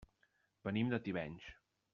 [0.69, 1.55] Venim de Tivenys.